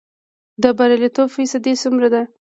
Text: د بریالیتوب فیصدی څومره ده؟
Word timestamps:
د 0.61 0.63
بریالیتوب 0.77 1.27
فیصدی 1.35 1.73
څومره 1.81 2.07
ده؟ 2.13 2.21